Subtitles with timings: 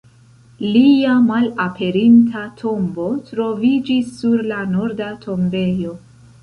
[0.75, 5.99] Lia malaperinta tombo troviĝis sur la Norda tombejo.